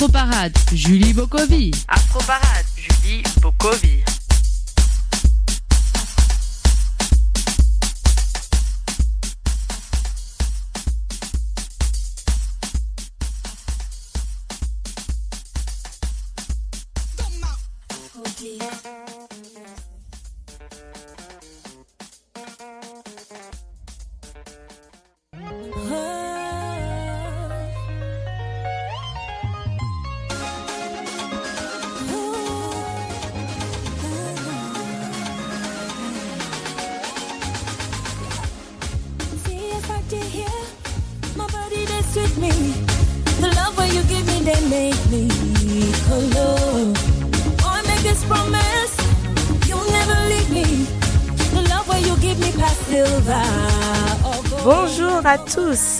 [0.00, 1.70] Afroparade, Julie Bokovi.
[1.86, 4.02] Afroparade, Julie Bokovi.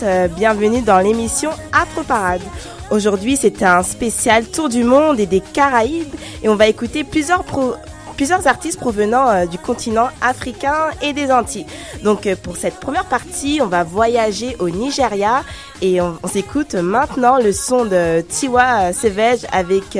[0.03, 2.41] Euh, bienvenue dans l'émission Afro Parade.
[2.89, 6.13] Aujourd'hui, c'est un spécial tour du monde et des Caraïbes
[6.43, 7.45] et on va écouter plusieurs
[8.17, 11.65] plusieurs artistes provenant euh, du continent africain et des Antilles.
[12.03, 15.43] Donc euh, pour cette première partie, on va voyager au Nigeria
[15.81, 19.97] et on, s'écoute maintenant le son de Tiwa Savage avec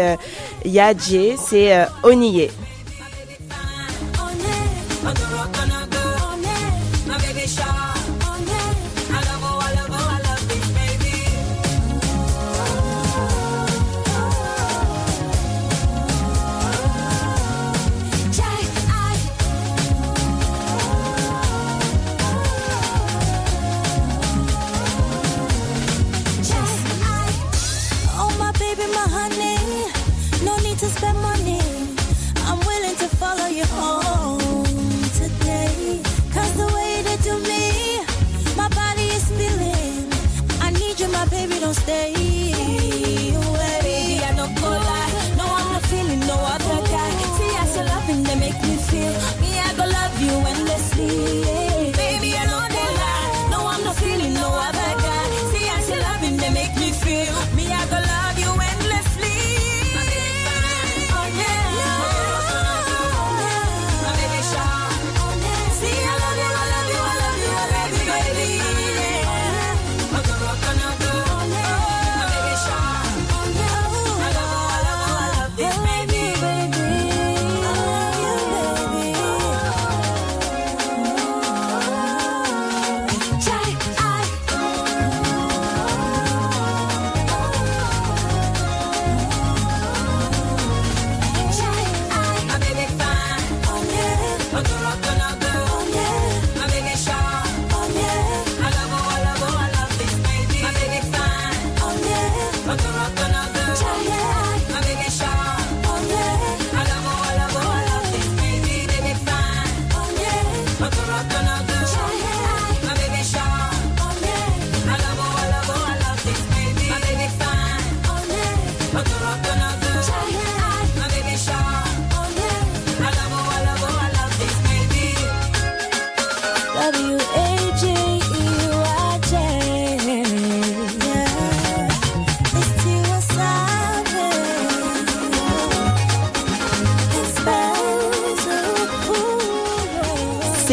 [0.66, 2.50] Yadje, c'est Oniye.
[30.92, 31.60] spend money.
[32.48, 34.01] I'm willing to follow you home.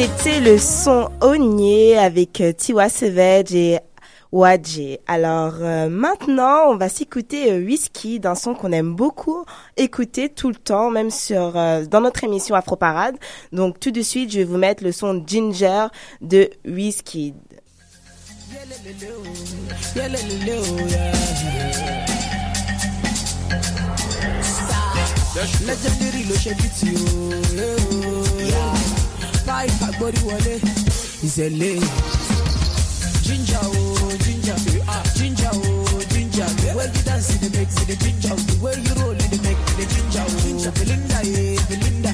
[0.01, 3.81] C'était le son Onier avec euh, Tiwa Savage et
[4.31, 4.97] Wadje.
[5.09, 9.45] Alors euh, maintenant, on va s'écouter euh, Whisky d'un son qu'on aime beaucoup
[9.77, 11.55] écouter tout le temps, même sur
[11.89, 13.17] dans notre émission Afro Parade.
[13.51, 15.89] Donc tout de suite, je vais vous mettre le son Ginger
[16.21, 17.35] de Whisky.
[29.49, 30.55] Five agbori wọlé
[31.27, 31.81] ìṣẹ̀lẹ̀.
[33.25, 34.59] ginger o oh, ginger
[34.95, 38.77] ah ginger o oh, ginger the way you dance dey make the ginger the way
[38.87, 40.73] you roll dey make the ginger o oh.
[40.79, 42.12] belinda ye belinda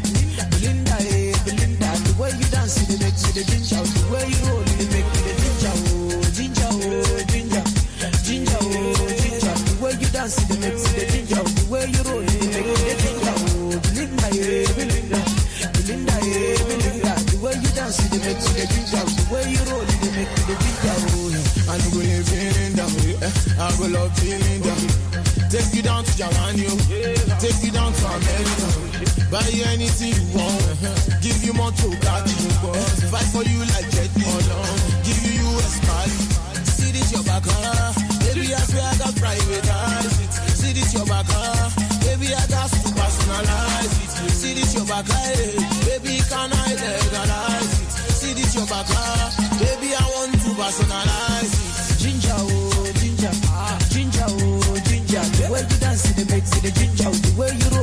[0.53, 1.89] belinda ye belinda.
[2.07, 5.33] The way you dance dey make the ginger the way you roll dey make the
[5.43, 6.91] ginger o ginger o
[7.33, 7.65] ginger
[8.27, 8.83] ginger o
[9.23, 9.55] ginger.
[9.67, 12.95] The way you dance dey make the ginger the way you roll dey make the
[13.03, 14.74] ginger o belinda ye
[17.95, 18.39] see the make.
[18.43, 19.95] The way you roll it.
[20.87, 21.31] Oh,
[21.71, 22.91] I feeling down.
[23.59, 24.83] I go love feeling down.
[25.51, 26.75] Take you down to Japan, yo.
[27.39, 28.69] Take you down to America.
[29.31, 31.23] Buy you anything you want.
[31.23, 32.51] Give you more to catch you.
[33.11, 36.19] Fight for you like Jet Give you US money.
[36.67, 37.95] See this your back, huh?
[38.21, 40.15] Baby, I swear I got private eyes.
[40.59, 41.71] See this your back, huh?
[42.03, 44.31] Baby, I got to personalize it.
[44.31, 45.55] See this your back, hey.
[45.87, 47.74] Baby, can I legalize
[48.65, 49.31] no baka.
[49.59, 51.99] Baby, I want to personalize it.
[51.99, 55.21] Ginger, oh, ginger, ah, ginger, oh, ginger.
[55.21, 57.11] The way you dance, it makes it a ginger.
[57.11, 57.74] The way you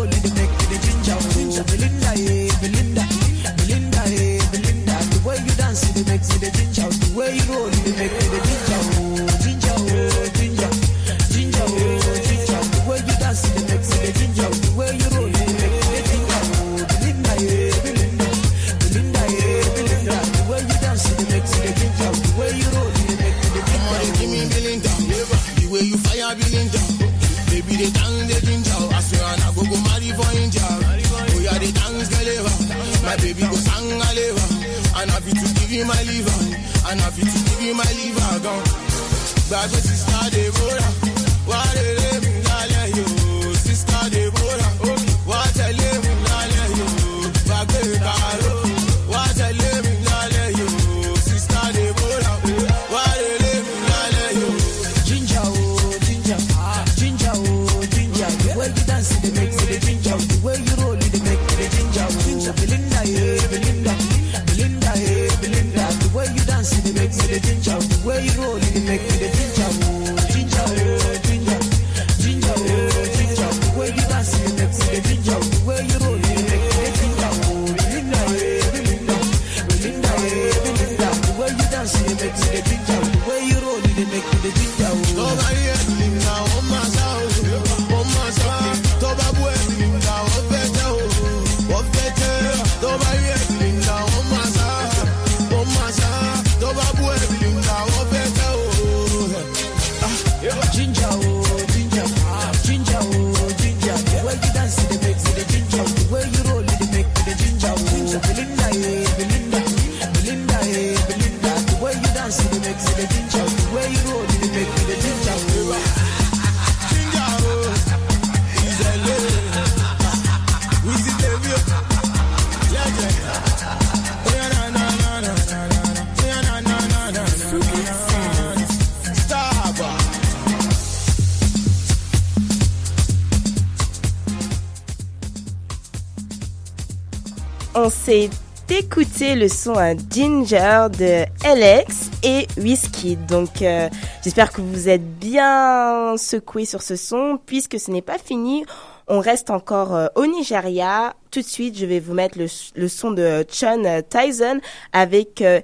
[137.91, 138.29] s'est
[138.69, 143.17] écouté le son à Ginger de Alex et Whiskey.
[143.27, 143.89] Donc euh,
[144.23, 148.65] j'espère que vous êtes bien secoués sur ce son puisque ce n'est pas fini.
[149.07, 151.13] On reste encore euh, au Nigeria.
[151.31, 154.61] Tout de suite, je vais vous mettre le, son de Chun Tyson
[154.93, 155.59] avec euh,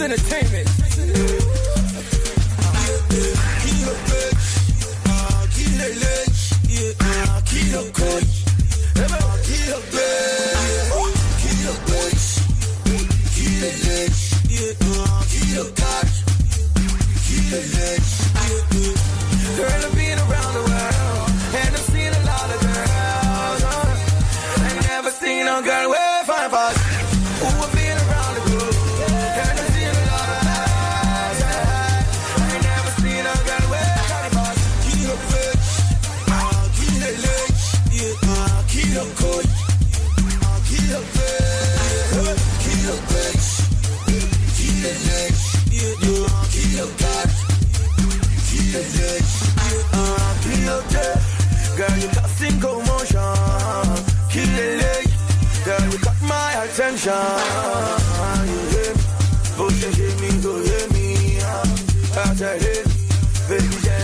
[0.00, 0.68] Entertainment.
[57.08, 58.48] shine.
[58.48, 58.60] You
[59.96, 60.30] hear me?
[60.42, 61.40] Go hear me.
[61.40, 61.68] I'm,
[62.18, 62.36] I'm
[63.48, 63.97] baby.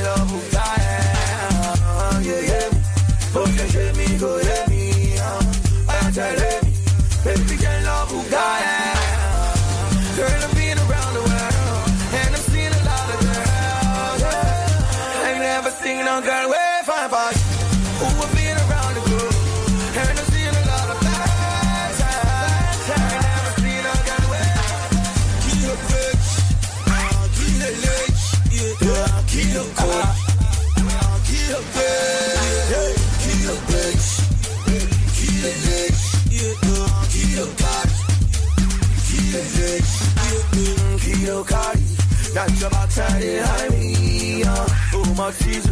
[45.34, 45.66] confuse.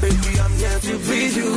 [0.00, 1.55] Baby, I'm here to please you.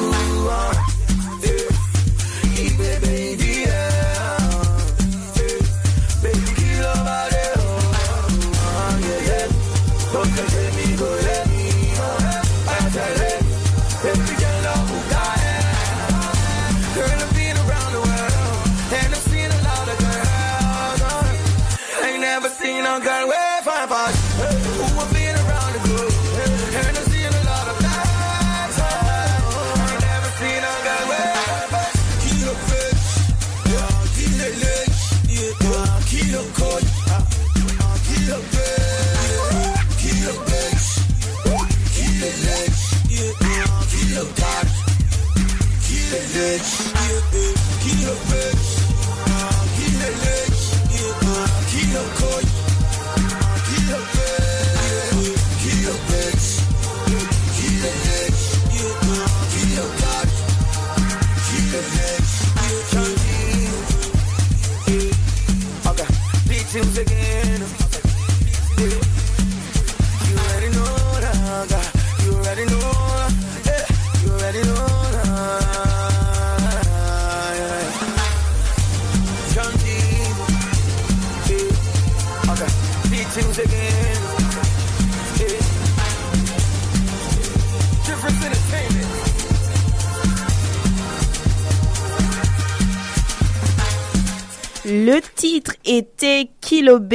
[96.89, 97.13] Kilo B.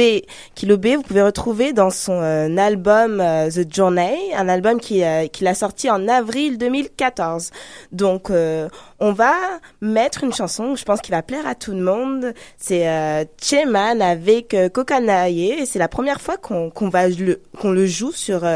[0.55, 4.79] Kilo B, vous pouvez retrouver dans son euh, album euh, The Journey, un album euh,
[4.79, 7.51] qu'il euh, qui a sorti en avril 2014.
[7.91, 8.69] Donc, euh,
[9.01, 9.33] on va
[9.81, 12.33] mettre une chanson je pense qu'il va plaire à tout le monde.
[12.57, 15.51] C'est euh, Cheman avec Kokanaye.
[15.51, 18.47] Et c'est la première fois qu'on qu va le, qu'on le joue sur,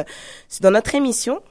[0.61, 1.41] dans notre émission.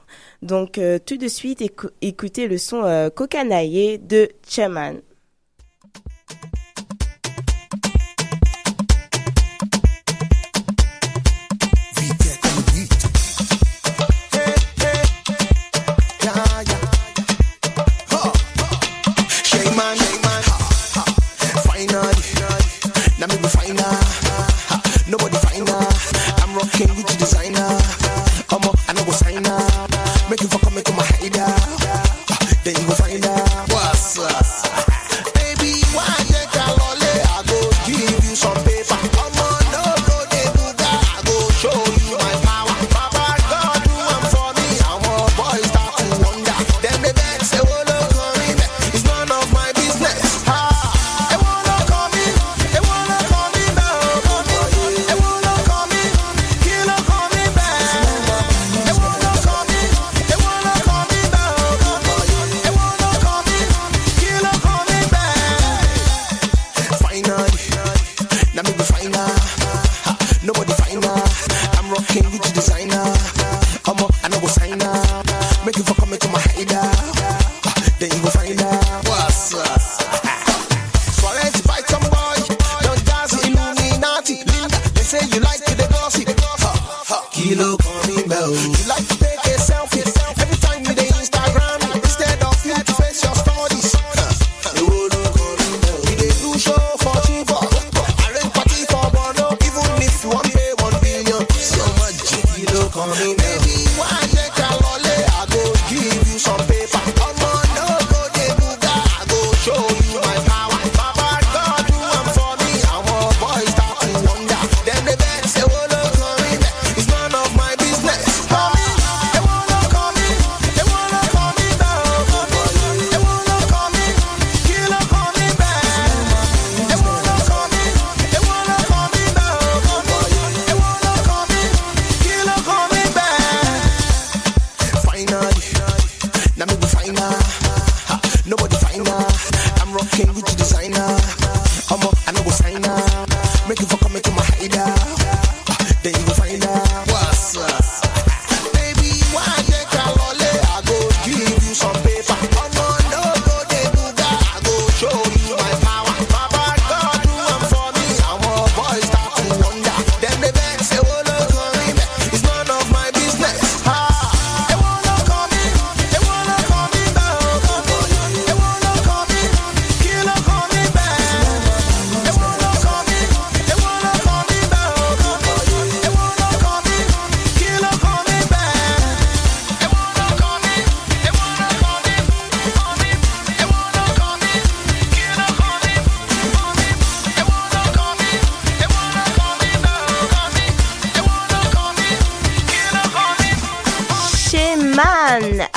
[0.41, 1.61] Donc, tout de suite,
[2.01, 4.99] écoutez le son Kokanaye de Cheman.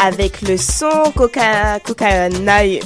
[0.02, 2.28] Avec le son Coca, Coca,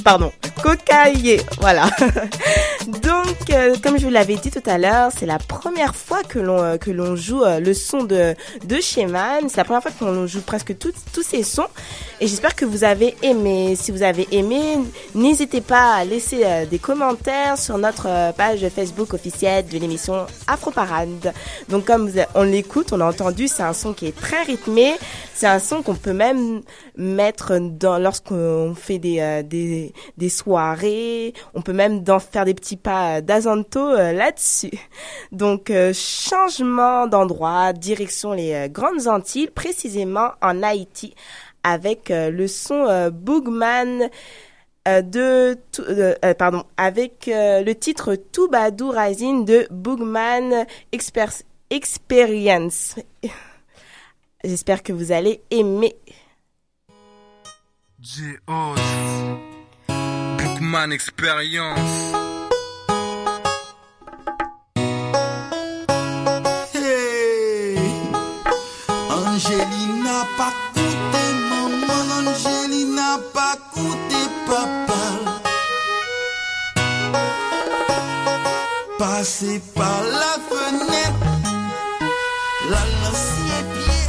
[0.03, 0.31] pardon,
[0.61, 1.89] Cocaillé, voilà.
[2.87, 6.39] Donc, euh, comme je vous l'avais dit tout à l'heure, c'est la première fois que
[6.39, 9.49] l'on euh, que l'on joue euh, le son de de Man.
[9.49, 11.67] C'est la première fois que l'on joue presque tous tous ces sons.
[12.21, 13.75] Et j'espère que vous avez aimé.
[13.75, 14.77] Si vous avez aimé,
[15.15, 21.33] n'hésitez pas à laisser des commentaires sur notre page Facebook officielle de l'émission Afro Parade.
[21.69, 24.95] Donc, comme on l'écoute, on a entendu, c'est un son qui est très rythmé.
[25.35, 26.61] C'est un son qu'on peut même
[26.97, 31.33] mettre dans lorsqu'on fait des, des des soirées.
[31.53, 34.71] On peut même dans, faire des petits pas d'Azanto euh, là-dessus.
[35.31, 41.13] Donc, euh, changement d'endroit, direction les euh, Grandes Antilles, précisément en Haïti,
[41.63, 44.09] avec le son Boogman
[44.85, 45.57] de,
[46.37, 50.65] pardon avec le titre Toubadou Rising de Boogman
[51.69, 52.95] Experience.
[54.45, 55.97] J'espère que vous allez aimer.
[60.59, 62.13] Man expérience.
[66.73, 67.77] Hey,
[69.09, 75.03] Angelina pas coûté maman, Angelina pas coûté papa.
[78.99, 81.25] Passez par la fenêtre,
[82.69, 84.05] la l'ancien pied,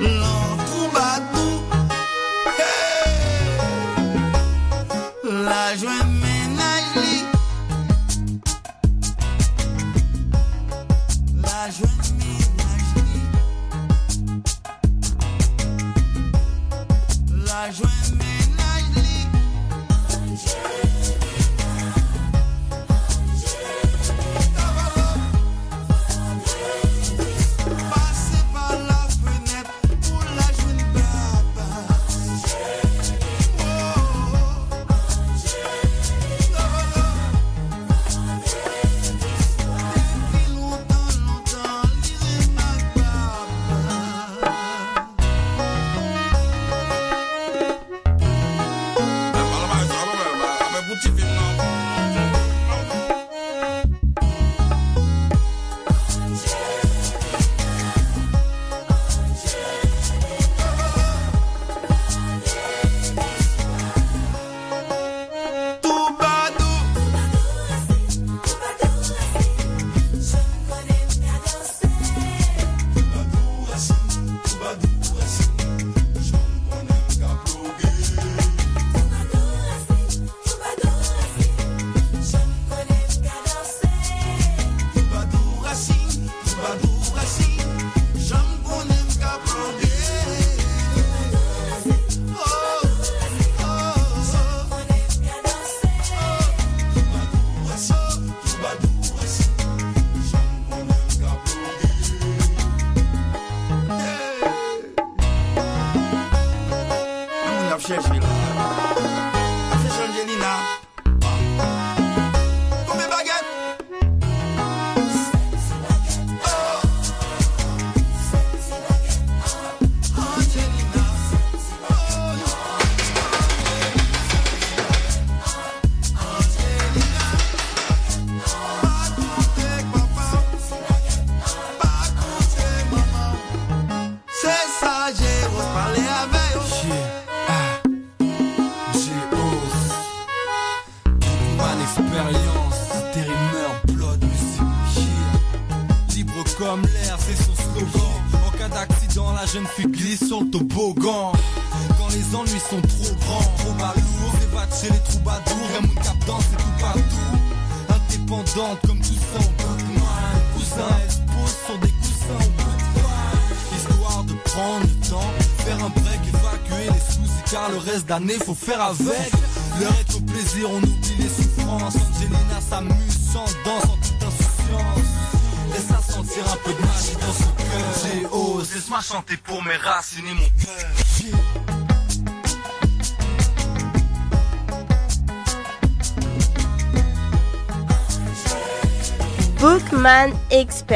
[0.00, 0.61] l'entour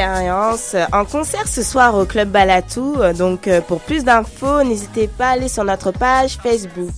[0.07, 2.95] Experience en concert ce soir au Club Balatou.
[3.17, 6.93] Donc euh, pour plus d'infos, n'hésitez pas à aller sur notre page Facebook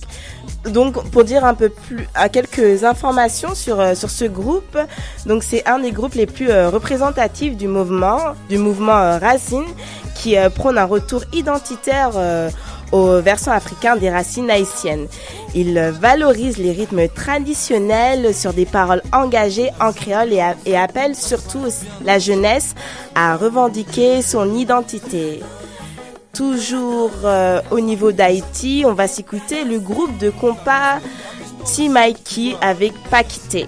[0.64, 4.78] donc pour dire un peu plus à quelques informations sur euh, sur ce groupe
[5.26, 8.18] donc c'est un des groupes les plus euh, représentatifs du mouvement
[8.48, 9.64] du mouvement euh, Racine
[10.14, 12.10] qui prône un retour identitaire
[12.92, 15.06] aux versants africains des racines haïtiennes.
[15.54, 21.64] Il valorise les rythmes traditionnels sur des paroles engagées en créole et, appelle surtout
[22.04, 22.74] la jeunesse
[23.14, 25.40] à revendiquer son identité.
[26.32, 30.98] Toujours euh, au niveau d'Haïti, on va s'écouter le groupe de compas
[31.64, 33.66] T-Mikey avec Paquité.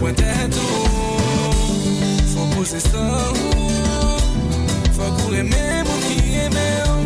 [0.00, 0.64] Mwen tetou
[2.32, 3.36] Fok pose sa ou
[4.96, 6.99] Fok ou eme moun ki eme ou.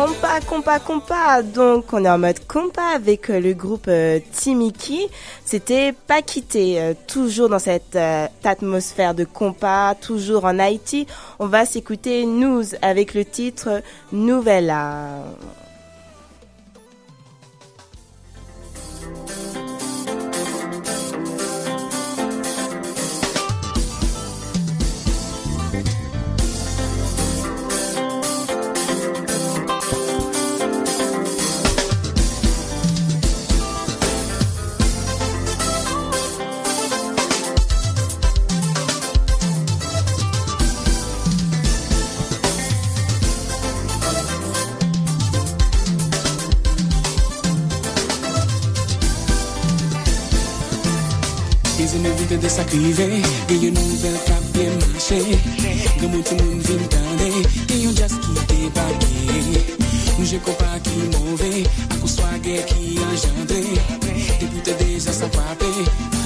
[0.00, 1.42] Compa, compa, compa.
[1.42, 5.06] Donc, on est en mode compa avec euh, le groupe euh, Timiki.
[5.44, 6.80] C'était pas quitté.
[6.80, 7.98] euh, toujours dans cette
[8.42, 11.06] atmosphère de compa, toujours en Haïti.
[11.38, 15.18] On va s'écouter News avec le titre Nouvella.
[52.40, 53.08] de sakrive
[53.48, 55.18] Gen yon nouvel kap gen manche
[56.00, 57.28] Gen moun tou moun vin tande
[57.66, 59.10] Gen yon jazz ki debake
[60.18, 63.62] Nou je kompa ki mouve Akou swage ki anjandre
[64.40, 66.19] Depoute deja sa pape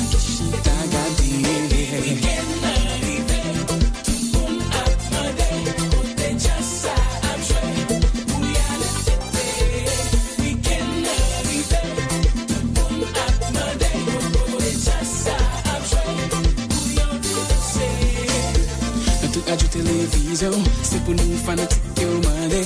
[20.42, 20.50] yo
[20.82, 22.62] Se pou nou fanatik yo mande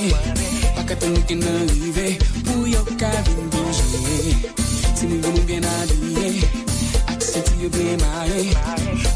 [0.76, 6.32] Pakatonik en arrive Pou yo ka vin bonje Se nou yon bien adye
[7.08, 8.44] Aksent yo bien mare.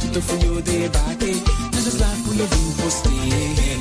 [0.00, 1.36] Tout ou fou yo debate
[1.72, 3.71] Nan jes la pou yo vin poste.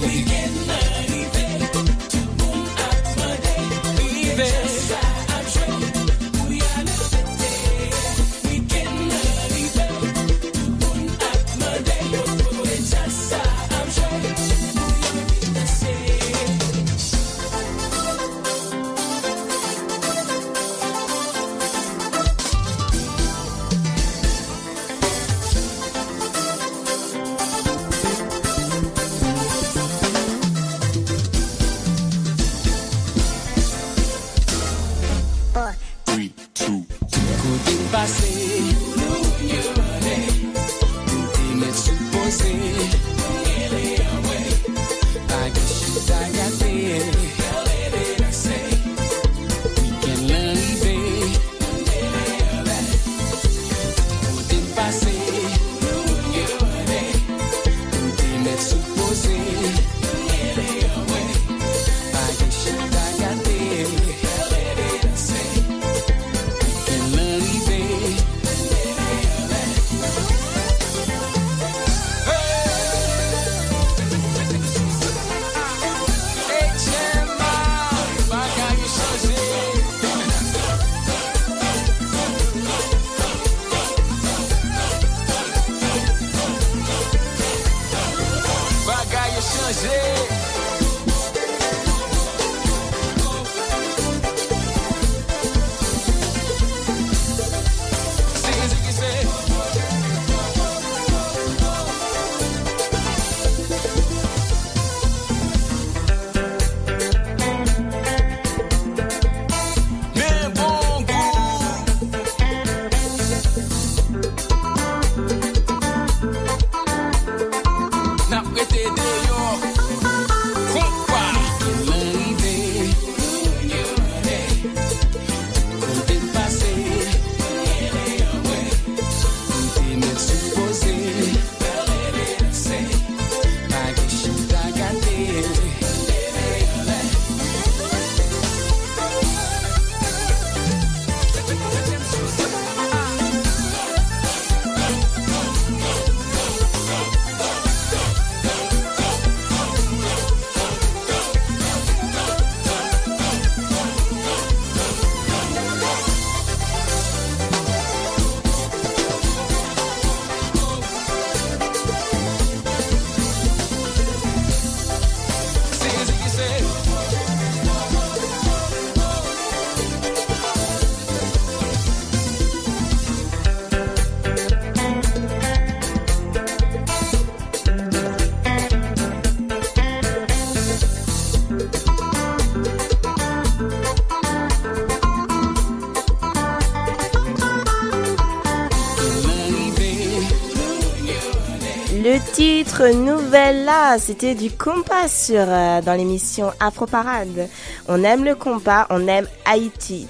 [192.89, 197.47] Nouvelle là, c'était du compas sur euh, dans l'émission Afro Parade.
[197.87, 200.07] On aime le compas, on aime Haïti.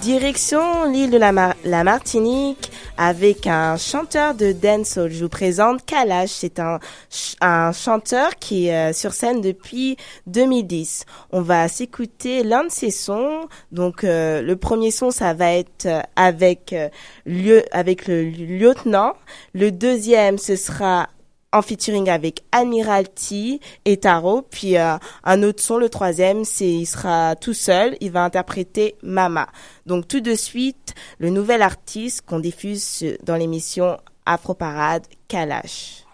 [0.00, 5.10] Direction l'île de la, Mar- la Martinique avec un chanteur de dancehall.
[5.10, 6.30] Je vous présente Kalash.
[6.30, 11.04] C'est un chanteur qui est euh, sur scène depuis 2010.
[11.32, 13.46] On va s'écouter l'un de ses sons.
[13.72, 16.88] Donc euh, le premier son, ça va être euh, avec euh,
[17.26, 19.12] lieu avec le lieutenant.
[19.52, 21.08] Le deuxième, ce sera
[21.52, 24.42] en featuring avec Admiralty et Taro.
[24.42, 27.96] Puis euh, un autre son, le troisième, c'est il sera tout seul.
[28.00, 29.48] Il va interpréter Mama.
[29.86, 36.04] Donc tout de suite, le nouvel artiste qu'on diffuse dans l'émission Afro Parade, Kalash.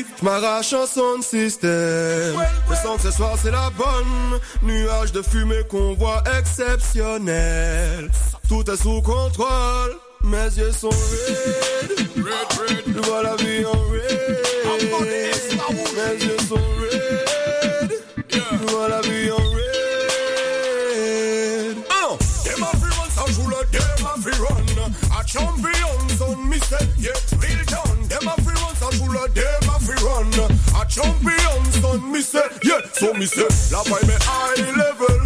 [0.00, 0.18] Yeah, oh.
[0.20, 2.36] J'm'arrache en son système.
[2.68, 4.40] Le son ce soir c'est la bonne.
[4.62, 8.10] Nuage de fumée qu'on voit exceptionnel.
[8.48, 9.96] Tout est sous contrôle.
[10.22, 12.08] Mes yeux sont red.
[12.16, 14.38] Je vois la vie en red.
[15.96, 17.92] Mes yeux sont red.
[18.28, 19.60] Je vois la vie en red.
[22.02, 22.18] Oh,
[22.58, 24.60] run, ça joue le them a run.
[25.30, 25.86] Champion
[26.98, 27.12] yeah,
[30.90, 31.50] champion
[31.80, 35.20] son me say, yeah, so me say, la vibe me high level.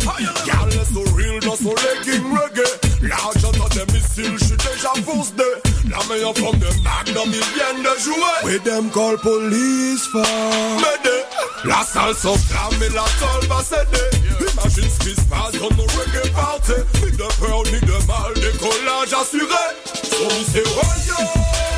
[0.45, 2.69] Girl, est so real dans son legging reggae.
[3.03, 4.93] L'argent dans des missiles, j'suis déjà
[5.37, 5.91] de.
[5.91, 8.45] La meilleure forme de magnum, ils viennent de jouer.
[8.45, 10.23] We them call police for.
[10.81, 11.25] M'aider.
[11.65, 14.11] La salle s'enflamme et la salle va céder.
[14.53, 16.73] Imagine ce qui se passe dans nos reggae party.
[17.03, 19.65] Ni de peur, ni de mal, décollage assuré.
[19.93, 21.74] So me say, oh yo.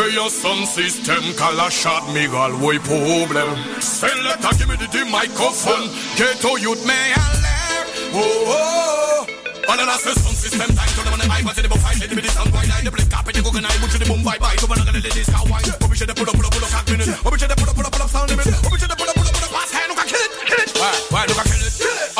[0.00, 3.52] Me no give you some system Call a shot me galway problem.
[3.84, 5.92] Selecta give me the, the microphone.
[6.16, 7.84] Ghetto youth me alert
[8.16, 11.62] Oh oh And then I say sound system time to the money I want to
[11.62, 13.90] the book fight Let me the sound wine I the play carpet the coconut Put
[13.92, 14.56] to the boom bye bye.
[14.56, 16.70] To one of the ladies car wine Obi should pull up pull up pull up
[16.72, 17.12] cock minute.
[17.20, 19.28] Obi should pull up pull up pull up sound limit Obi should pull up pull
[19.28, 20.70] up pull up pass hand Look I kill it kill it.
[20.80, 20.96] Why?
[21.12, 21.22] Why?
[21.28, 21.69] Look I kill it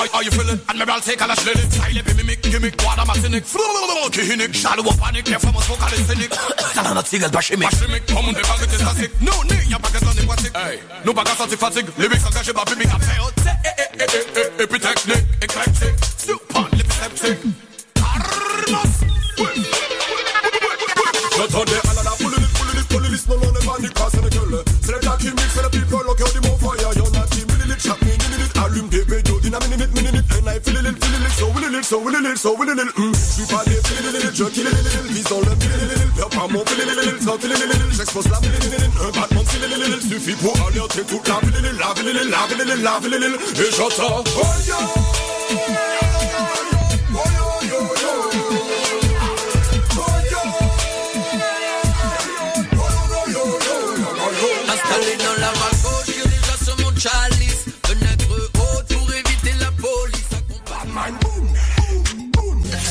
[0.01, 0.59] are, are you feeling?
[0.67, 1.61] Admiral take a lash lily.
[1.69, 3.45] Style be mimic, gimmick, water matinic.
[4.11, 6.31] Kihinic, shadow of panic, yeah, from a vocal is cynic.
[6.73, 7.69] Salana tigel, bashimic.
[7.69, 9.11] Bashimic, common the bag is classic.
[9.21, 10.57] No, no, your packets on the plastic.
[10.57, 11.99] Hey, no bagas on the fatigue.
[11.99, 13.29] Lyrics on gashi, baby, make a fail.
[14.57, 17.60] Epitechnic, eclectic, super, lipseptic.
[31.91, 33.13] so willy little, so willy little, mm.
[33.13, 36.29] Je suis pas des willy little, je kill little little, visant le willy little, perds
[36.29, 39.75] pas mon willy little, sans willy little, j'expose la willy little, un battement de willy
[39.75, 42.99] little, suffit pour alerter toute la willy little, la willy little, la willy little, la
[43.01, 46.20] willy little, et j'entends, oh yo!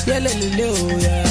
[0.09, 1.28] let me know.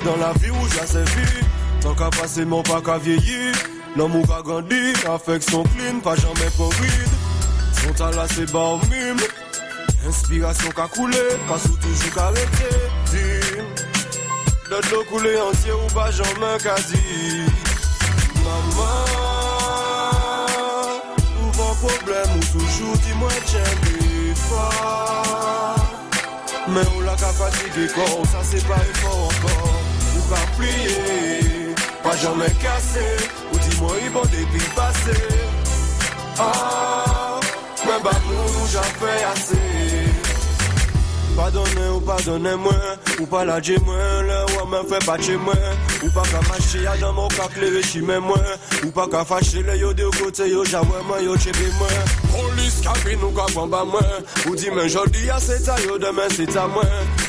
[0.00, 1.26] Dans la vie où j'ai servi.
[1.80, 3.52] Tant qu'à passer mon pas qu'à vieillir.
[3.96, 7.08] L'homme ou qu'à grandir, affection clean, pas jamais corride.
[7.82, 9.20] Son talent c'est au mime.
[10.06, 11.18] Inspiration qu'a coulé,
[11.48, 12.76] pas sous toujours qu'à arrêter.
[13.12, 13.64] Dim,
[14.70, 17.48] de l'eau coulée entier ou pas jamais qu'à dire.
[18.44, 19.04] Maman,
[21.18, 23.30] souvent problème ou toujours dis-moi
[23.82, 25.74] des fois.
[26.68, 29.73] Mais on l'a fatiguer corps, ça c'est pas effort encore.
[30.56, 33.04] Plier, pas jamais cassé.
[33.52, 35.20] Ou dis-moi il va depuis passé.
[36.38, 37.40] Ah,
[37.84, 39.58] mais bah nous j'en fais assez.
[41.36, 42.74] Pardonnez ou pardonnez-moi,
[43.20, 45.18] ou pas la j'ai moi, le me fait pas
[46.04, 48.20] ou pas qu'à marcher à dans mon cas clairé chez moi,
[48.84, 51.88] ou pas qu'à fâcher les yo de côté yo j'avoue moi yo chez moi.
[52.30, 54.00] Police cabine ou qu'à combat moi,
[54.46, 56.84] ou dis mais jodi à c'est à yo demain c'est à moi.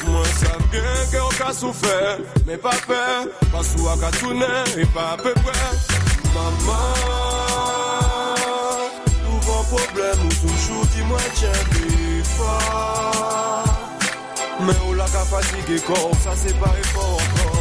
[0.07, 4.45] Moi ça bien que on qu'a souffert, mais pas peur, pas sous à tourner
[4.77, 5.71] et pas à peu près.
[6.33, 6.85] Maman,
[9.23, 13.63] souvent problème ou toujours dis-moi tiens plus fort.
[14.61, 17.54] Mais on l'a qu'à fatiguer corps, ça c'est pas effort encore.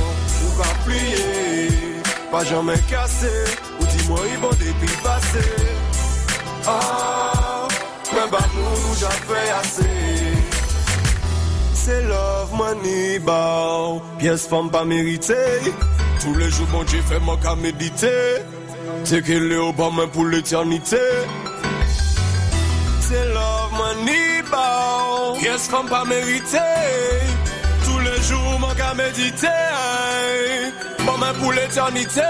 [0.84, 1.68] Plier,
[2.30, 3.26] pas jamais cassé.
[3.80, 5.48] Ou dis-moi, il bon depuis passé.
[6.66, 7.66] Ah,
[8.12, 9.90] mais bah nous, nous j'ai fait assez.
[11.74, 14.00] C'est love money, bow.
[14.18, 15.34] Pièce femme pas méritée.
[16.20, 18.42] Tous les jours, bon Dieu fait moi qu'à méditer.
[19.04, 21.00] C'est qu'il est au bas main pour l'éternité.
[23.00, 25.38] C'est love money, bow.
[25.40, 26.58] Pièce femme pas méritée.
[28.28, 29.48] Jours, mon qu'à méditer.
[31.04, 32.22] Bon main pour l'éternité.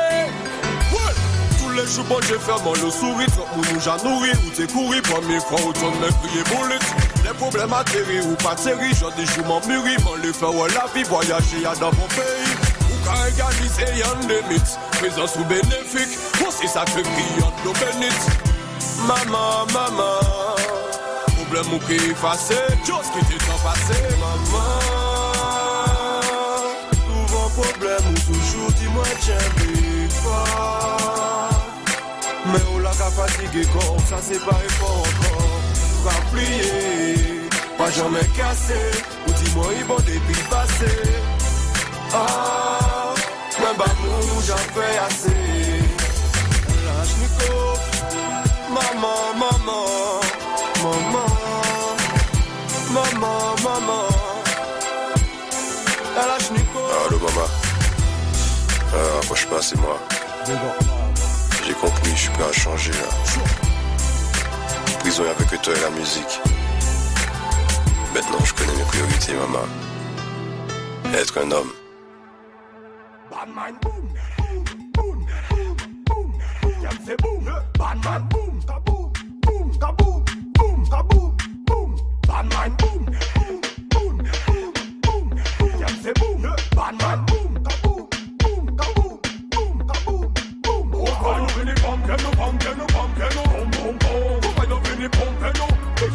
[1.58, 3.26] Tous les jours, bon Dieu mon le souris.
[3.26, 4.30] Trop mon nous j'ai nourri.
[4.44, 6.82] Ou t'es couru, première fois, ou ton me crier boulette.
[7.22, 8.92] Les problèmes atterris ou pas terri.
[8.98, 9.96] J'en des jours, mon mûri.
[10.04, 12.54] Mon le faire, la vie, voyager à dans mon pays.
[12.90, 14.78] Ou qu'à égaliser, y'en limite.
[14.98, 16.18] Présence ou bénéfique.
[16.46, 18.26] Aussi ça fait criant nos bénites.
[19.06, 20.18] Maman, maman.
[21.36, 22.56] Problème ou qui effacé.
[22.84, 24.02] Chose qui t'est en passé.
[24.18, 24.93] Maman.
[29.20, 31.50] Tiens plus fort.
[32.46, 35.60] Mais on l'a fatiguer corps, ça c'est pas effort encore.
[36.04, 37.48] Pas plier,
[37.78, 38.80] pas jamais cassé.
[39.26, 40.92] Ou dis-moi il bon depuis le passé.
[42.12, 43.14] Ah,
[43.60, 45.42] mais bah nous j'en fais assez.
[46.84, 47.54] Lâche Nico,
[48.68, 49.86] maman, maman,
[50.82, 51.28] maman,
[52.92, 54.08] maman, maman.
[56.16, 56.80] Lâche Nico.
[57.06, 57.63] Allô maman.
[58.94, 59.98] Euh, approche pas, c'est moi.
[61.66, 62.92] J'ai compris, je suis prêt à changer.
[65.00, 66.40] Prison, que toi et la musique.
[68.14, 69.66] Maintenant, je connais mes priorités, maman.
[71.14, 71.72] Être un homme.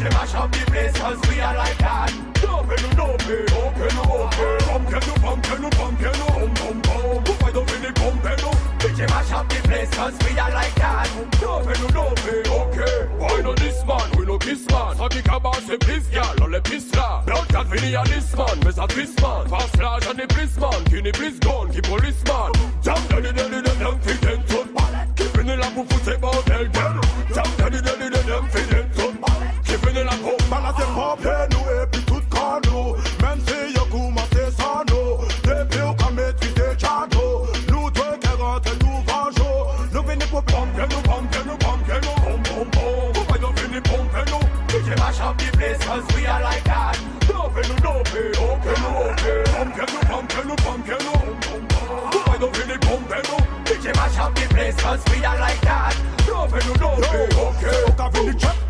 [0.00, 2.10] DJ mash up the place cause we are like that.
[2.48, 4.58] Open and open, open and open.
[4.64, 7.20] Pump can you, pump can you, pump can you.
[7.20, 8.40] Go find the really pump and.
[8.80, 11.04] DJ mash up the place cause we are like that.
[11.44, 12.96] Open and open, okay.
[13.18, 14.96] Why not this man, we no kiss man.
[14.96, 17.22] So the cabas say please gal, all the piss la.
[17.26, 19.48] Blood that we need a this man, miss a twist man.
[19.48, 22.52] Fast flash and the police man, kidney please gone, keep police man.
[22.80, 24.68] Jump, daddy, daddy, daddy, them feet and toot.
[25.16, 27.00] Keep in the lap, we put a bottle, girl.
[27.34, 28.69] Jump, daddy, daddy, daddy, them feet
[30.94, 36.10] Rappelez nous et puis tout canot Même si y'a commencé sans nous Depuis on a
[36.10, 41.56] maîtrisé Tchado Nous deux qui rentrent tout vengeux Nous venons pour pomper nous, pomper nous,
[41.58, 45.50] pomper nous Boum boum boum Vous voyez nous venir pomper nous DJ mash up the
[45.56, 46.96] place cause we are like that.
[47.28, 51.20] No, Dove nous, dove, ok nous, ok Pomper nous, pomper nous, pomper nous
[52.12, 55.94] Vous voyez nous venir pomper nous DJ mash up the place we are like that.
[56.26, 57.10] Dove nous, dove, ok
[57.40, 57.64] Ok,
[57.98, 58.69] ok, ok, ok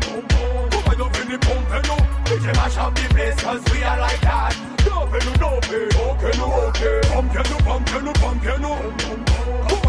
[1.01, 1.99] up in the pump, you know.
[2.29, 4.53] We can mash up the place cause we are like that.
[4.85, 7.01] Dove, no dopey, okay, no, okay.
[7.09, 8.77] Pump, you know, pump, you up, pump, you know.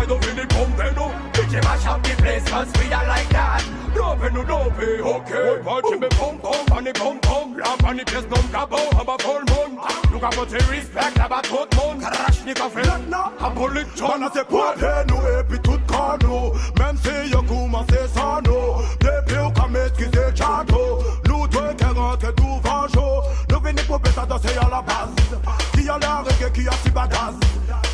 [0.02, 1.08] Up in the pump, you know.
[1.36, 3.62] We can mash up the place cause we are like that.
[3.94, 5.60] Dove, no dopey, okay.
[5.60, 7.58] One party me pump, pump, and the pump, pump.
[7.58, 9.76] Lamp and the place, numb, cabo, have a full moon.
[10.12, 12.00] Look at what the respect, I'm a tot moon.
[12.00, 13.46] Crash, nigga, fell.
[13.46, 18.40] A bullet, John, as a poor, no, happy con nous Même si yo commencé sans
[18.42, 24.12] nous Depuis on can maîtriser Chato Nous deux qui rentrent tout vengeau Nous venons pour
[24.12, 25.40] ça danser à la base
[25.72, 27.34] Qui a l'air reggae, qui a si badass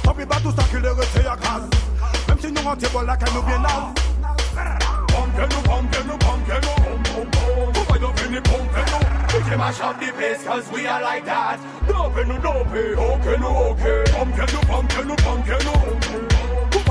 [0.07, 1.69] On peut pas tout ça qui le retient à grâce
[2.29, 4.09] Même si nous rentrons bon là qu'elle nous bien naze
[5.09, 7.73] Pumpkin, no pumpkin, no pumpkin, no boom, boom, boom.
[7.75, 8.99] Oh, why you feel pumpkin, no?
[9.35, 11.59] We can mash up the place cause we are like that.
[11.87, 14.05] Dope no dope, okay no okay.
[14.13, 16.28] Pump no pump no pump no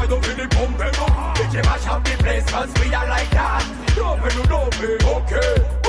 [0.07, 1.35] don't really pump it up.
[1.37, 3.97] DJ mash up the place, cause we are like that.
[3.97, 5.86] Love it, love it, okay.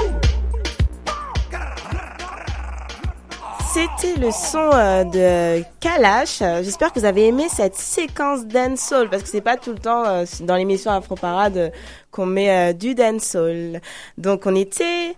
[3.71, 6.39] C'était le son euh, de Kalash.
[6.39, 10.07] J'espère que vous avez aimé cette séquence dancehall parce que c'est pas tout le temps
[10.07, 11.71] euh, dans l'émission Afro Parade
[12.11, 13.83] qu'on met euh, du dancehall.
[14.16, 15.14] Donc on était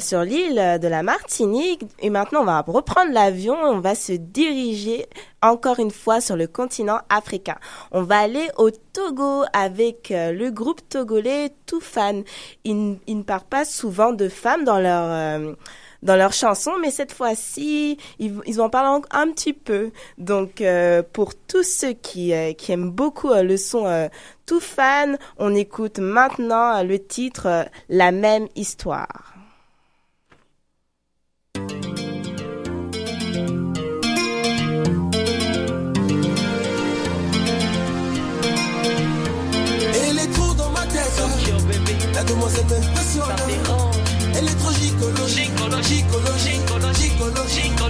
[0.00, 5.06] sur l'île de la Martinique et maintenant on va reprendre l'avion on va se diriger
[5.40, 7.56] encore une fois sur le continent africain.
[7.90, 12.22] On va aller au Togo avec le groupe togolais Toufan.
[12.64, 15.56] Ils, ils ne parlent pas souvent de femmes dans leur
[16.04, 19.90] dans leurs chansons, mais cette fois-ci, ils, en parlent un, petit peu.
[20.18, 24.08] Donc, euh, pour tous ceux qui, euh, aiment beaucoup euh, le son
[24.46, 29.30] tout fan, on écoute maintenant le titre La même histoire.
[40.56, 42.14] Dans ma tête.
[42.14, 42.64] La demoiselle
[45.34, 47.83] シンコロシンコロシンコロシ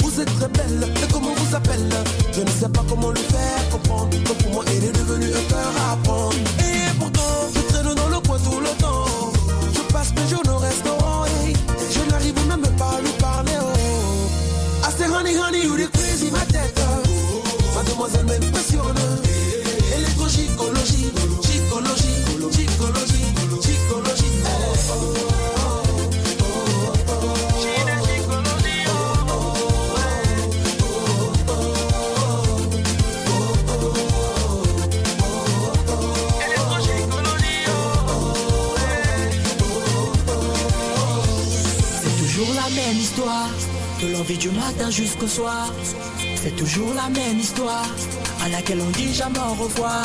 [0.00, 1.88] vous êtes très belle, et comment vous appelle?
[2.32, 5.48] Je ne sais pas comment lui faire comprendre que pour moi elle est devenue un
[5.48, 5.96] cœur à
[44.24, 45.72] de l'envie du matin jusqu'au soir.
[46.42, 47.86] C'est toujours la même histoire,
[48.44, 50.02] à laquelle on dit jamais au revoir.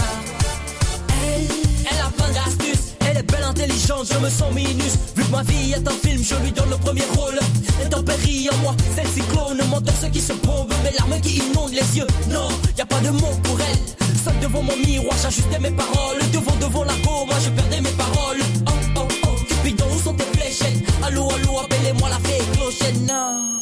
[1.26, 1.48] Elle,
[1.92, 4.94] elle a plein d'astuces, elle est belle, intelligente, je me sens minus.
[5.16, 7.40] Vu que ma vie est un film, je lui donne le premier rôle.
[7.86, 11.72] Intempérie en moi, c'est le cyclone, menteur ceux qui se bombent, mes larmes qui inondent
[11.72, 12.08] les yeux.
[12.30, 13.80] Non, y a pas de mots pour elle.
[14.24, 16.20] Seul devant mon miroir, j'ajustais mes paroles.
[16.34, 18.42] Devant, devant la go, moi je perdais mes paroles.
[18.68, 20.84] Oh, oh, oh, Cupidon, où sont tes fléchettes?
[21.06, 23.59] Allô, allô, appelez-moi la fée clochette, non.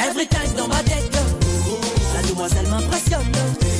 [0.00, 1.10] Everything dans ma tête.
[2.14, 3.71] La demoiselle m'impressionne.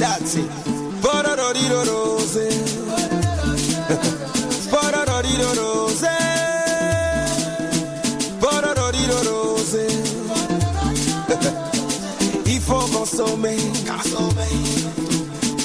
[0.00, 0.38] Rose.
[5.60, 6.06] Rose.
[8.40, 9.76] Rose.
[12.46, 13.56] Il faut consommer.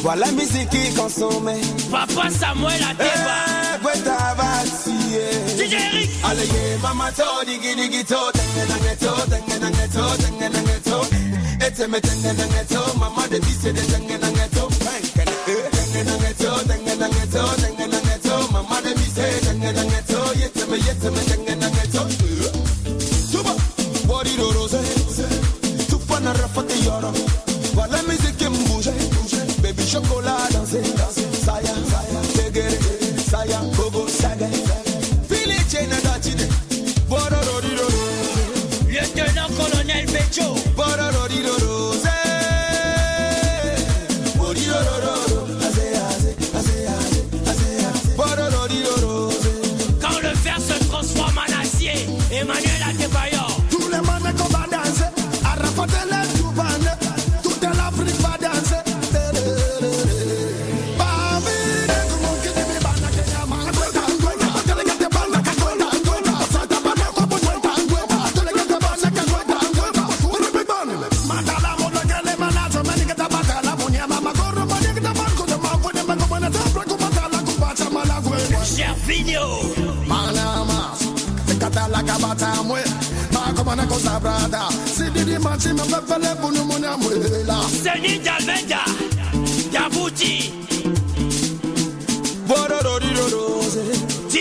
[0.02, 1.52] Voilà la musique qui consomme.
[1.92, 3.60] Papa Samuel Ateba.
[3.82, 5.56] Eh.
[5.58, 6.10] DJ Eric.
[6.24, 10.79] Allez, yeah, mama to, digi digi to, to, to,
[11.70, 15.70] ngete me tenge na ngeto oh, mama de dice de tenge na ngeto oh, eh,
[15.72, 19.72] tenge na ngeto oh, tenge na ngeto tenge na ngeto mama de dice eh, tenge
[19.74, 21.49] na ngeto yete me yete me tenge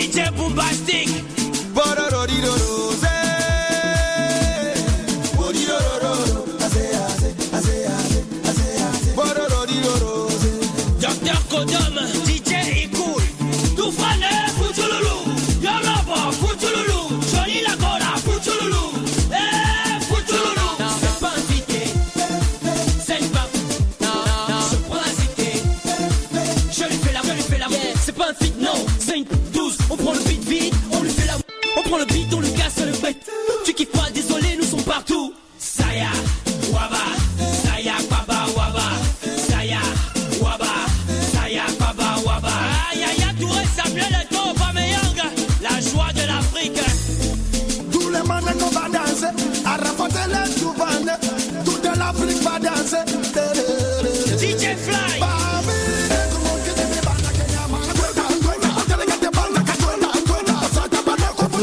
[0.09, 0.98] DJ Bombastic.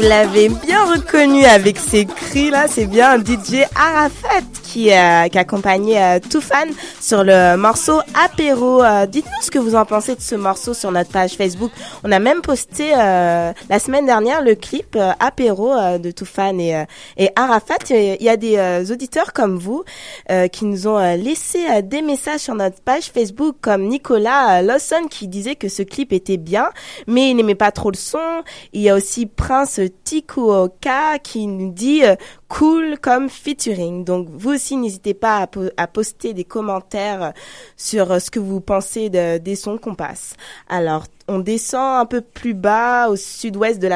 [0.07, 6.01] L'avez bien reconnu avec ces cris là, c'est bien DJ Arafat qui, euh, qui accompagnait
[6.01, 6.67] euh, Toufan
[7.01, 8.83] sur le morceau Apéro.
[8.83, 11.71] Euh, Dites-nous ce que vous en pensez de ce morceau sur notre page Facebook.
[12.07, 16.57] On a même posté euh, la semaine dernière le clip euh, Apéro euh, de Toufan
[16.57, 16.85] et, euh,
[17.17, 17.79] et Arafat.
[17.89, 19.83] Il y a des euh, auditeurs comme vous
[20.31, 25.27] euh, qui nous ont laissé des messages sur notre page Facebook comme Nicolas Lawson qui
[25.27, 26.69] disait que ce clip était bien,
[27.07, 28.41] mais il n'aimait pas trop le son.
[28.71, 32.03] Il y a aussi Prince Tikuoka qui nous dit
[32.47, 34.03] cool comme featuring.
[34.03, 37.33] Donc vous aussi n'hésitez pas à, po- à poster des commentaires
[37.75, 40.35] sur euh, ce que vous pensez de- des sons qu'on passe.
[40.69, 43.87] Alors on descend un peu plus bas au sud-ouest de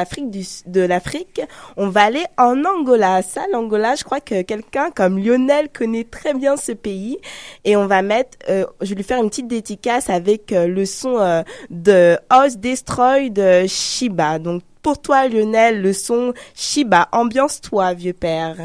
[0.82, 1.40] l'Afrique.
[1.78, 3.22] On va aller en Angola.
[3.22, 7.16] Ça, l'Angola, je crois que quelqu'un comme Lionel connaît très bien ce pays.
[7.64, 10.84] Et on va mettre, euh, je vais lui faire une petite dédicace avec euh, le
[10.84, 14.38] son de House Destroy de Shiba.
[14.38, 17.08] Donc pour toi, Lionel, le son Shiba.
[17.12, 18.56] Ambiance-toi, vieux père.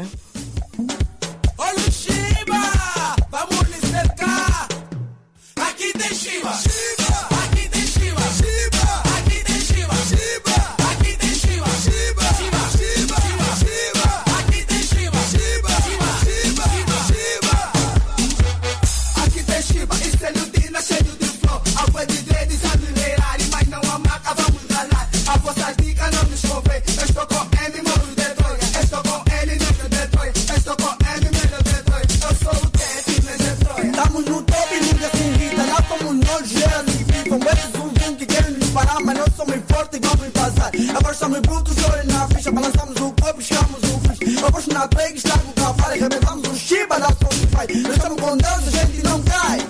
[41.28, 42.50] Somos brutos, olho na ficha.
[42.50, 44.46] Balançamos o corpo, buscamos o.
[44.46, 45.92] Eu gosto na drag, estrago o cavalo.
[45.92, 47.82] Arrebentamos o Shiba da Spotify.
[47.82, 49.66] Nós estamos com Deus, a gente não cai.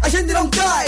[0.00, 0.86] A gente não cai.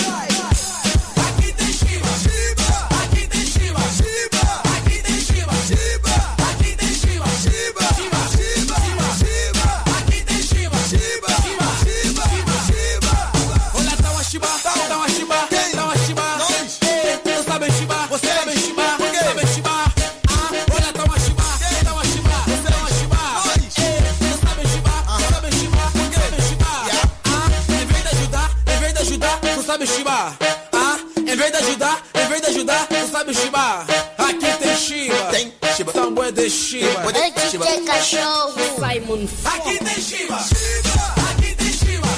[33.33, 33.87] Tu chibar?
[34.19, 35.15] Aqui tem chiba.
[35.31, 35.93] Tem chiba.
[35.93, 37.03] Sambo é de chiba.
[37.09, 38.55] Antes de ter cachorro.
[38.77, 40.37] Simon Aqui tem chiba.
[40.37, 42.09] Aqui tem chiba.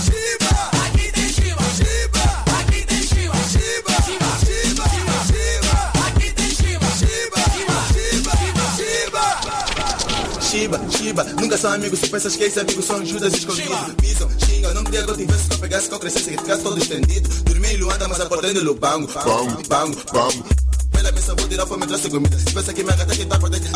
[0.84, 1.60] Aqui tem chiba.
[2.58, 3.36] Aqui tem chiba.
[3.52, 3.92] Chiba.
[4.04, 4.34] Chiba.
[5.26, 5.74] Chiba.
[6.06, 6.88] Aqui tem chiba.
[6.98, 7.40] Chiba.
[8.76, 9.24] Chiba.
[10.40, 13.94] Shiba, Shiba, nunca são amigos, se pensas que esses amigos são Judas escondidos.
[14.00, 16.62] Pisam, xingam, não queria que eu tivesse que eu pegasse, que eu crescesse e ficasse
[16.62, 17.28] todo estendido.
[17.42, 19.08] Dormi em Luanda, mas acordei no Lubango.
[19.12, 20.63] Bango, bango, bango
[21.04, 22.36] la baisse à voter, la me mettre comida se commettre.
[22.38, 23.68] C'est pas ça qui m'arrête, qui t'a peut-être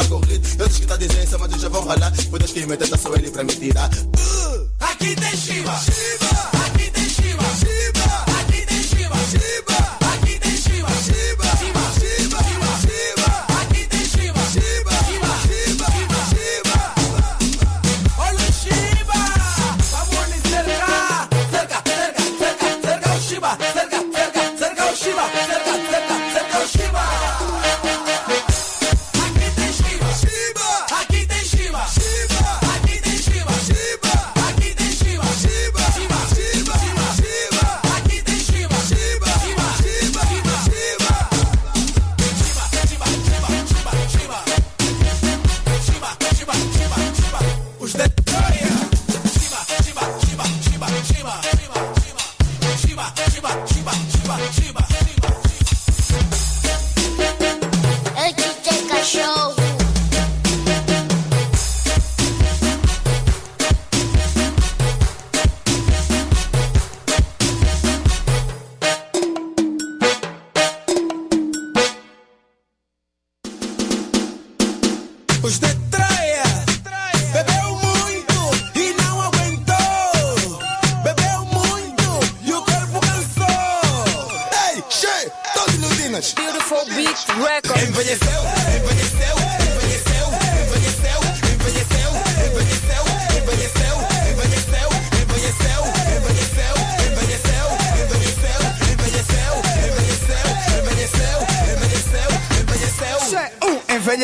[0.80, 2.12] que tá dizendo, essa madre já vão ralar.
[2.30, 3.90] Podes que me a só ele pra me tirar.
[4.80, 5.78] Aqui tem Shiva!
[5.78, 6.57] Shiva!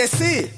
[0.05, 0.51] Envelheci.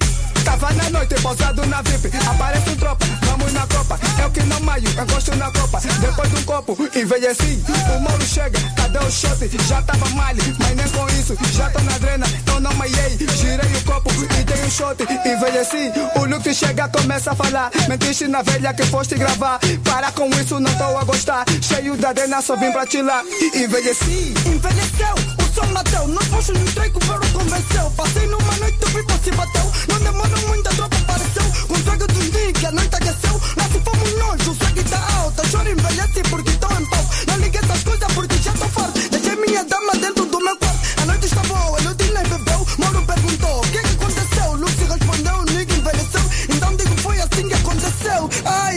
[0.44, 2.11] Tava na noite, pousado na VIP.
[2.28, 3.99] Aparece um tropa, vamos na copa.
[4.22, 5.80] Eu que não maio, eu gosto na copa.
[6.01, 7.62] Depois de um copo, envelheci.
[7.94, 9.36] O moro chega, cadê o shot?
[9.66, 11.36] Já tava mal, mas nem com isso.
[11.53, 13.18] Já tô na drena, eu não maiei.
[13.36, 15.03] Girei o copo e dei um shot.
[15.03, 15.92] Envelheci.
[16.16, 17.70] O Luke chega, começa a falar.
[17.88, 19.59] Mentiste na velha que foste gravar.
[19.84, 21.44] Para com isso, não tô a gostar.
[21.61, 23.22] Cheio da drena, só vim pra te lá.
[23.55, 24.34] Envelheci.
[24.47, 25.14] Envelheceu,
[25.57, 26.09] o som bateu.
[26.09, 27.91] Não posso no treco, pero convenceu.
[27.97, 29.73] Passei numa noite, o pipo se bateu.
[29.89, 31.67] Não demorou muito, a tropa apareceu.
[31.69, 33.41] Com trago dos dias a noite aqueceu.
[33.57, 35.49] Lá se fomos nós, o sangue tá alta.
[35.49, 37.05] Choro envelhece porque tô em pau.
[37.27, 39.01] Não liguei essas coisas porque já tô farto.
[39.11, 40.81] Deixei minha dama dentro do meu quarto.
[41.01, 42.67] A noite está boa, noite nem bebeu.
[42.79, 44.55] Moro perguntou: o que que aconteceu?
[44.55, 46.25] Lucy respondeu: nigga envelheceu.
[46.51, 48.31] Então digo: foi assim que aconteceu.
[48.45, 48.77] Ai.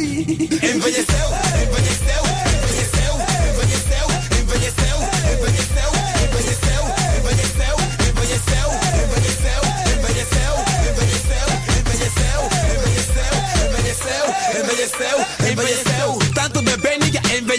[0.75, 1.58] Envelheceu,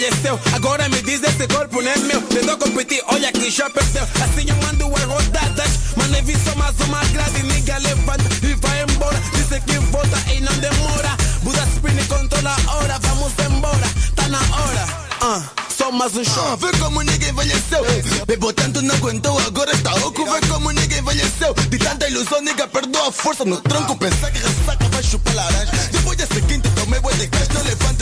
[0.01, 0.41] envelheceu.
[0.55, 2.23] Agora me diz esse corpo não é meu.
[2.23, 4.03] Tentou competir, olha que já perdeu.
[4.03, 5.71] Assim eu mando as rodadas.
[5.97, 9.21] Mano, vi só mais uma grade, nigga, levanta e vai embora.
[9.35, 11.17] Disse que volta e não demora.
[11.43, 13.87] Buda spin controla a hora, vamos embora.
[14.17, 14.87] Tá na hora.
[15.21, 16.47] Ah, só mais um show.
[16.47, 17.85] Ah, vê como ninguém envelheceu.
[18.27, 20.25] Bebo tanto, não aguentou, agora está oco.
[20.25, 21.53] Vê como ninguém envelheceu.
[21.69, 23.97] De tanta ilusão, nigga, perdeu a força no tronco.
[23.97, 25.73] Pensar que ressaca vai chupar laranja.
[25.93, 28.00] Depois da seguinte, tomei boi de gás, não levanto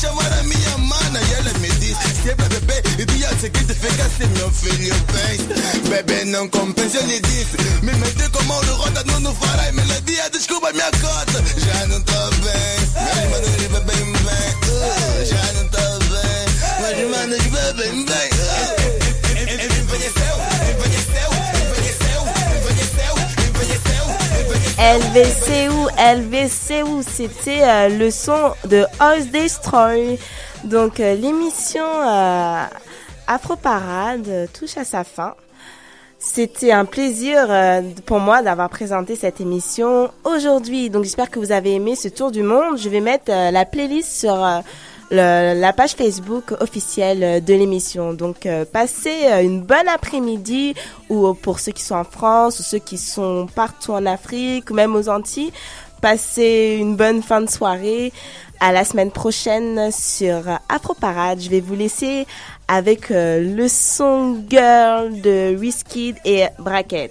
[0.00, 1.20] chamar a minha mana.
[1.20, 4.94] E ela me disse, se é pra beber, e dia seguinte fica assim, meu filho,
[5.12, 5.88] pensa.
[5.88, 7.56] Bebê não compensa, eu lhe disse.
[7.82, 11.44] Me meti com mão no roda, não no fará e melodia, desculpa minha cota.
[11.58, 14.50] Já não tô bem, mas mano, ele bebem bem.
[14.70, 16.46] Uh, já não tô bem,
[16.80, 18.30] mas manos bebem bem.
[19.52, 20.36] Envelheceu,
[24.80, 30.18] LVCU, LVCU, c'était euh, le son de House Destroy.
[30.64, 32.64] Donc euh, l'émission euh,
[33.26, 35.34] Afro Parade touche à sa fin.
[36.22, 40.90] C'était un plaisir euh, pour moi d'avoir présenté cette émission aujourd'hui.
[40.90, 42.76] Donc j'espère que vous avez aimé ce tour du monde.
[42.76, 44.60] Je vais mettre euh, la playlist sur euh,
[45.10, 48.12] le, la page Facebook officielle de l'émission.
[48.12, 50.74] Donc, euh, passez euh, une bonne après-midi
[51.08, 54.74] ou pour ceux qui sont en France ou ceux qui sont partout en Afrique, ou
[54.74, 55.52] même aux Antilles.
[56.00, 58.12] Passez une bonne fin de soirée.
[58.62, 61.40] À la semaine prochaine sur Afro Parade.
[61.40, 62.26] Je vais vous laisser
[62.68, 67.10] avec euh, le son Girl de Whiskey et Bracket.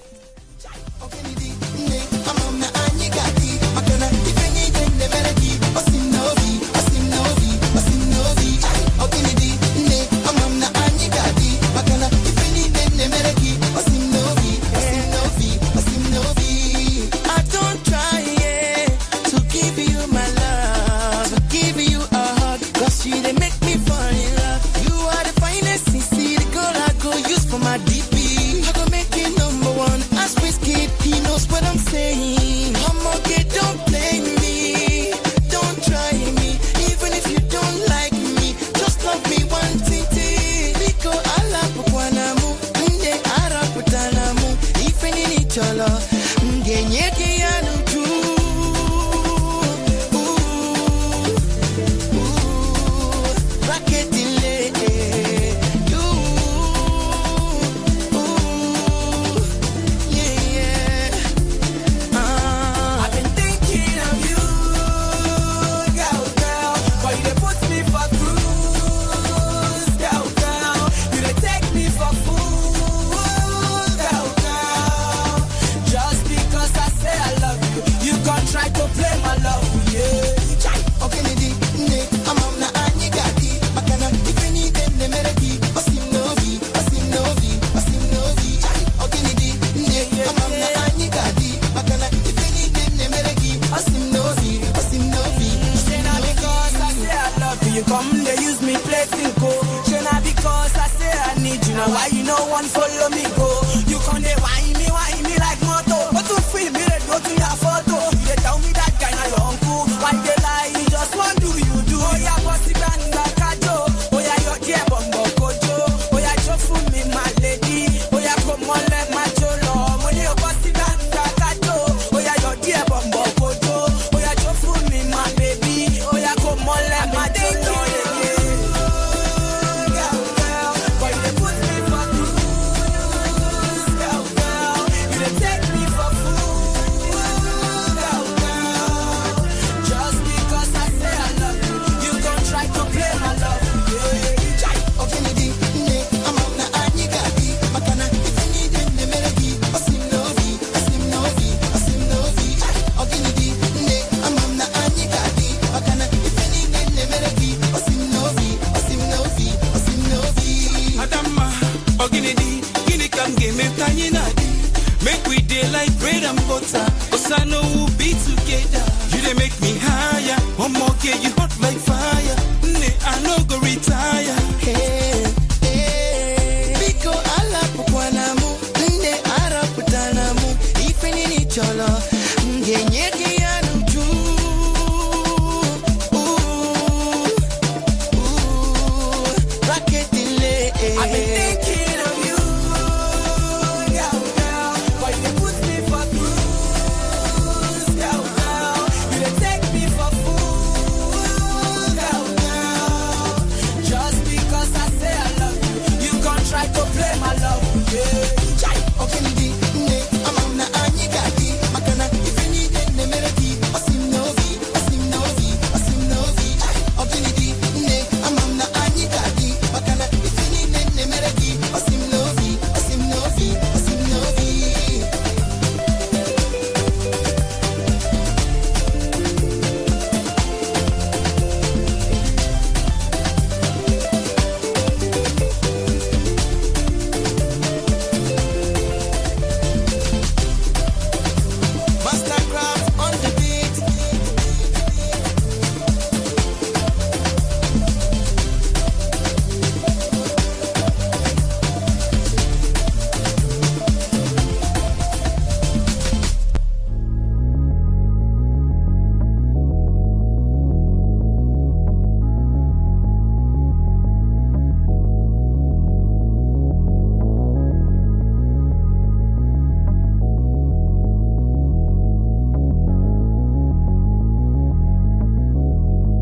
[165.79, 166.85] I bread and butter.
[167.09, 168.83] Cause I know we'll be together.
[169.11, 170.39] You they make me higher.
[170.57, 172.38] One more get you hot like fire.